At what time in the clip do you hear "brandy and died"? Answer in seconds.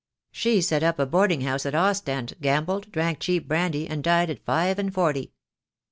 3.47-4.31